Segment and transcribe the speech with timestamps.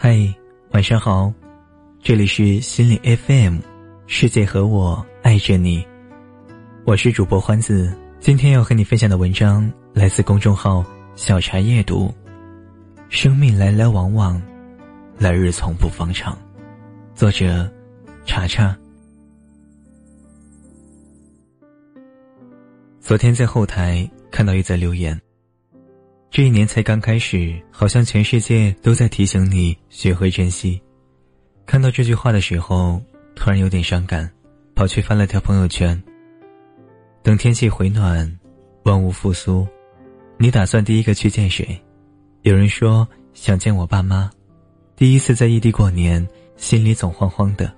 [0.00, 0.16] 嗨，
[0.70, 1.32] 晚上好，
[2.00, 3.58] 这里是心理 FM，
[4.06, 5.84] 世界和我爱着你，
[6.84, 7.92] 我是主播欢子。
[8.20, 10.84] 今天要和你分享的文章来自公众号
[11.16, 12.14] 小茶夜读。
[13.08, 14.40] 生命来来往往，
[15.18, 16.38] 来日从不方长。
[17.16, 17.68] 作者：
[18.24, 18.78] 茶茶。
[23.00, 25.20] 昨天在后台看到一则留言。
[26.30, 30.80] 这一年才刚开始，好像全世界都在提醒你学会珍惜。
[31.64, 33.02] 看到这句话的时候，
[33.34, 34.30] 突然有点伤感，
[34.74, 36.00] 跑去翻了条朋友圈。
[37.22, 38.38] 等天气回暖，
[38.84, 39.66] 万物复苏，
[40.36, 41.66] 你打算第一个去见谁？
[42.42, 44.30] 有人说想见我爸妈，
[44.96, 47.74] 第一次在异地过年，心里总慌慌的。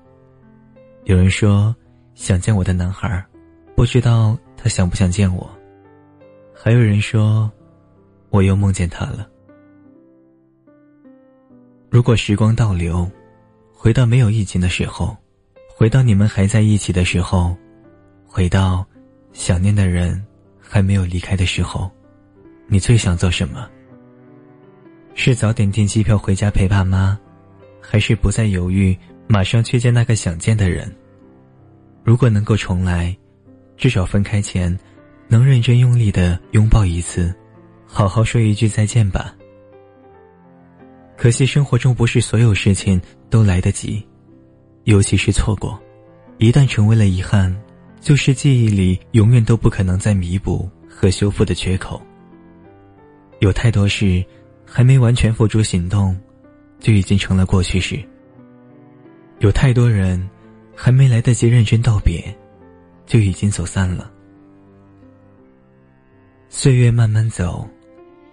[1.04, 1.74] 有人说
[2.14, 3.24] 想见我的男孩，
[3.76, 5.48] 不知道他想不想见我。
[6.52, 7.50] 还有人说。
[8.30, 9.28] 我又梦见他了。
[11.90, 13.10] 如果时光倒流，
[13.72, 15.16] 回到没有疫情的时候，
[15.68, 17.56] 回到你们还在一起的时候，
[18.24, 18.86] 回到
[19.32, 20.24] 想念的人
[20.60, 21.90] 还没有离开的时候，
[22.68, 23.68] 你最想做什么？
[25.14, 27.18] 是早点订机票回家陪爸妈，
[27.80, 28.96] 还是不再犹豫，
[29.26, 30.94] 马上去见那个想见的人？
[32.04, 33.14] 如果能够重来，
[33.76, 34.78] 至少分开前，
[35.26, 37.34] 能认真用力的拥抱一次。
[37.92, 39.34] 好好说一句再见吧。
[41.16, 44.02] 可惜生活中不是所有事情都来得及，
[44.84, 45.78] 尤其是错过，
[46.38, 47.54] 一旦成为了遗憾，
[48.00, 52.00] 就是记忆里永远都不可能再弥补和修复的缺口。
[53.40, 54.24] 有太多事，
[54.64, 56.16] 还没完全付诸行动，
[56.78, 57.98] 就已经成了过去式。
[59.40, 60.30] 有太多人，
[60.76, 62.22] 还没来得及认真道别，
[63.04, 64.10] 就已经走散了。
[66.48, 67.68] 岁月慢慢走。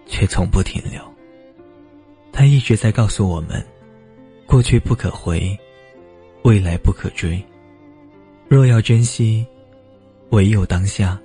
[0.08, 1.00] 却从不停留。
[2.32, 3.64] 他一直在告诉我们：
[4.46, 5.56] 过去不可回，
[6.42, 7.40] 未来不可追。
[8.48, 9.46] 若要珍惜，
[10.30, 11.18] 唯有当下。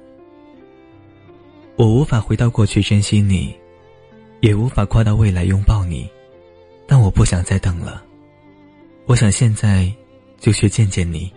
[1.76, 3.56] 我无法回到过去珍惜你，
[4.42, 6.10] 也无法跨到未来拥抱你，
[6.86, 8.04] 但我不想再等了。
[9.06, 9.92] 我想现在
[10.40, 11.32] 就去见见你，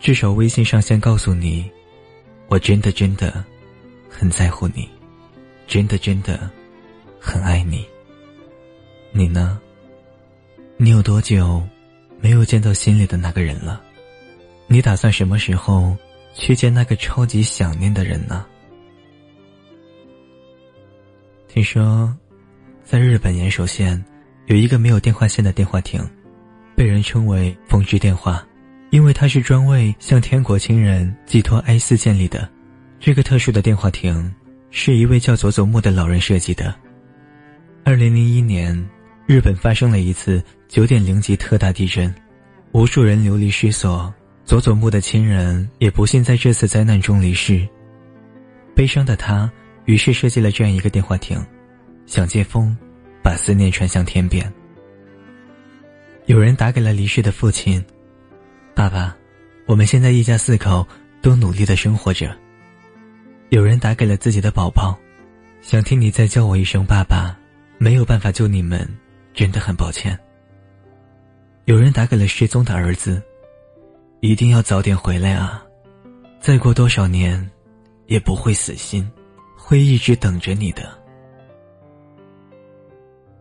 [0.00, 1.70] 至少微信上先告诉你，
[2.48, 3.44] 我真的真的
[4.08, 4.88] 很在乎你，
[5.66, 6.50] 真的真的。
[7.20, 7.86] 很爱你。
[9.12, 9.60] 你呢？
[10.76, 11.62] 你有多久
[12.20, 13.82] 没有见到心里的那个人了？
[14.66, 15.96] 你打算什么时候
[16.32, 18.46] 去见那个超级想念的人呢？
[21.48, 22.16] 听说，
[22.82, 24.02] 在日本岩手县
[24.46, 26.00] 有一个没有电话线的电话亭，
[26.74, 28.46] 被人称为“风之电话”，
[28.90, 32.48] 因为它是专为向天国亲人寄托哀思建立的。
[32.98, 34.32] 这个特殊的电话亭
[34.70, 36.74] 是一位叫佐佐木的老人设计的。
[37.82, 38.88] 二零零一年，
[39.26, 42.14] 日本发生了一次九点零级特大地震，
[42.72, 44.12] 无数人流离失所。
[44.44, 47.66] 佐佐木的亲人也不幸在这次灾难中离世。
[48.74, 49.50] 悲伤的他，
[49.84, 51.40] 于是设计了这样一个电话亭，
[52.04, 52.76] 想借风，
[53.22, 54.52] 把思念传向天边。
[56.26, 57.84] 有人打给了离世的父亲
[58.74, 59.16] ：“爸爸，
[59.66, 60.86] 我们现在一家四口
[61.22, 62.36] 都努力的生活着。”
[63.50, 64.98] 有人打给了自己的宝宝，
[65.60, 67.36] 想听你再叫我一声爸爸。
[67.82, 68.86] 没有办法救你们，
[69.32, 70.16] 真的很抱歉。
[71.64, 73.22] 有人打给了失踪的儿子，
[74.20, 75.64] 一定要早点回来啊！
[76.42, 77.50] 再过多少年，
[78.04, 79.10] 也不会死心，
[79.56, 80.92] 会一直等着你的。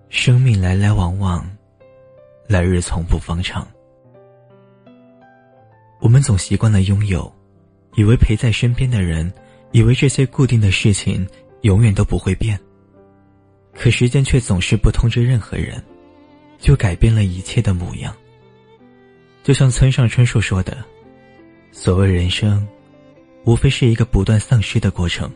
[0.08, 1.46] 生命来来往往，
[2.48, 3.68] 来日从不方长。
[6.00, 7.30] 我们总习惯了拥有，
[7.96, 9.30] 以为陪在身边的人，
[9.74, 11.28] 以为这些固定的事情
[11.64, 12.58] 永远都不会变。
[13.80, 15.82] 可时间却总是不通知任何人，
[16.58, 18.14] 就改变了一切的模样。
[19.42, 20.84] 就像村上春树说的
[21.72, 22.68] ：“所谓人生，
[23.46, 25.32] 无非是一个不断丧失的过程。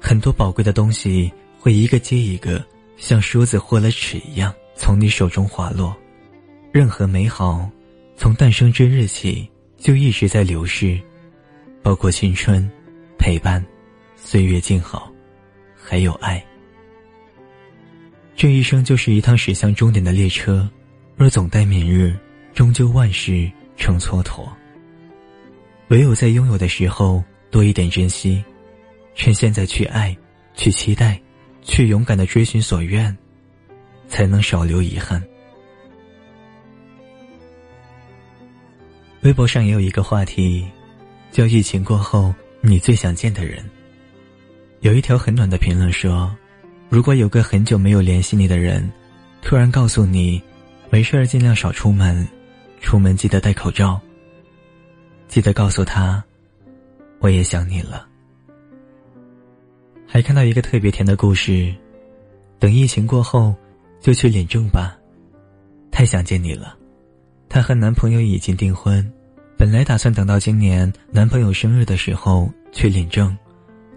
[0.00, 2.60] 很多宝贵的东西会一个接一个，
[2.96, 5.96] 像梳子或了尺一样从你手中滑落。
[6.72, 7.70] 任何美好，
[8.16, 9.48] 从诞生之日起
[9.78, 11.00] 就一直在流逝，
[11.84, 12.68] 包括青春、
[13.16, 13.64] 陪伴、
[14.16, 15.08] 岁月静好，
[15.80, 16.44] 还有爱。”
[18.40, 20.66] 这一生就是一趟驶向终点的列车，
[21.14, 22.18] 若总待明日，
[22.54, 24.48] 终究万事成蹉跎。
[25.88, 28.42] 唯有在拥有的时候多一点珍惜，
[29.14, 30.16] 趁现在去爱，
[30.54, 31.20] 去期待，
[31.60, 33.14] 去勇敢的追寻所愿，
[34.08, 35.22] 才能少留遗憾。
[39.20, 40.66] 微博上也有一个话题，
[41.30, 43.62] 叫“疫情过后你最想见的人”。
[44.80, 46.34] 有一条很暖的评论说。
[46.90, 48.90] 如果有个很久没有联系你的人，
[49.42, 50.42] 突然告诉你，
[50.90, 52.26] 没事儿尽量少出门，
[52.80, 53.98] 出门记得戴口罩。
[55.28, 56.22] 记得告诉他，
[57.20, 58.08] 我也想你了。
[60.04, 61.72] 还看到一个特别甜的故事，
[62.58, 63.54] 等疫情过后，
[64.00, 64.98] 就去领证吧。
[65.92, 66.76] 太想见你了。
[67.48, 69.08] 她和男朋友已经订婚，
[69.56, 73.38] 本来打算等到今年男朋友生日的时候去领证，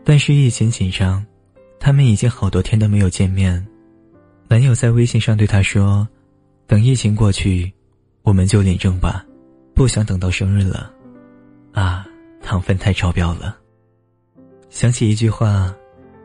[0.04, 1.26] 但是疫情紧张，
[1.84, 3.68] 他们已经好多天都没有见面。
[4.48, 6.08] 男友在微信上对她说
[6.66, 7.70] ：“等疫情过去，
[8.22, 9.26] 我们就领证吧，
[9.76, 10.90] 不想等到生日了。”
[11.76, 12.08] 啊，
[12.42, 13.58] 糖分太超标了。
[14.70, 15.76] 想起一句话。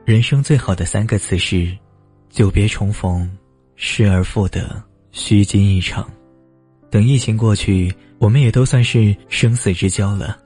[0.05, 1.77] 人生最好的三个词是：
[2.31, 3.29] 久别重逢、
[3.77, 6.09] 失而复得、虚惊一场。
[6.89, 10.39] 等疫情过去，我们也都算是生死之交了。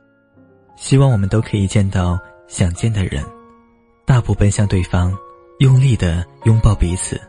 [0.74, 2.18] 希望我们都可以见到
[2.48, 3.22] 想见的人，
[4.04, 5.16] 大步奔向对方，
[5.58, 7.20] 用力的拥抱彼此，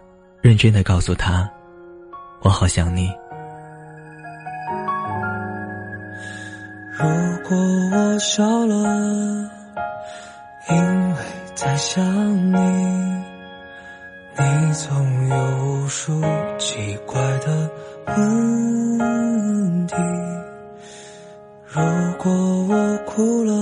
[0.42, 1.50] 认真的告诉他
[2.44, 3.10] ：“我好想你。”
[6.98, 7.06] 如
[7.48, 7.58] 果
[7.92, 9.50] 我笑了，
[10.70, 11.18] 因为。
[11.56, 12.04] 在想
[12.52, 12.58] 你，
[14.38, 16.20] 你总有无数
[16.58, 17.70] 奇怪的
[18.08, 19.96] 问题。
[21.68, 21.81] 如
[22.18, 22.34] 果
[22.68, 23.54] 我哭了，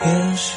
[0.00, 0.56] 也是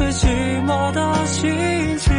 [0.00, 1.50] 最寂寞的心
[1.98, 2.10] 情。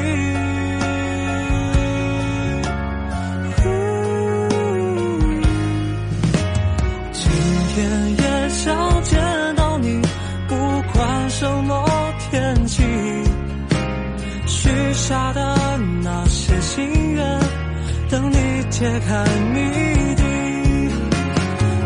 [7.11, 7.31] 今
[7.73, 9.19] 天也想见
[9.55, 9.99] 到你，
[10.47, 10.55] 不
[10.93, 12.83] 管什么天气。
[14.45, 16.85] 许下的那些心
[17.15, 17.39] 愿，
[18.11, 19.25] 等你揭开
[19.55, 19.59] 谜
[20.15, 20.23] 底。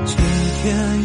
[0.06, 0.18] 今
[0.62, 1.05] 天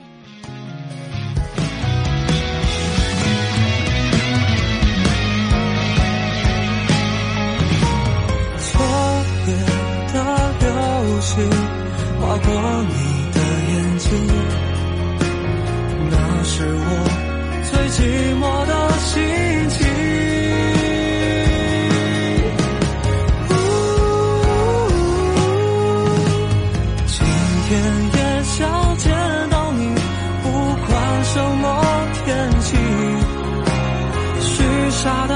[35.03, 35.33] 下的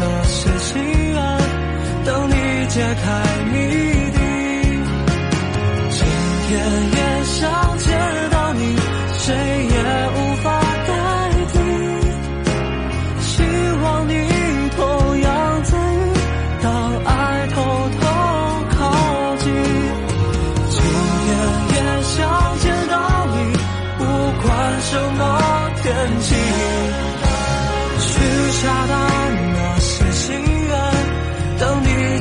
[0.00, 1.16] 那些心愿，
[2.06, 3.04] 等你解开
[3.52, 3.52] 谜
[4.12, 4.18] 底。
[5.90, 5.98] 今
[6.48, 6.50] 天
[6.90, 7.93] 也想起。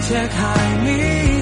[0.07, 1.33] 解，开谜。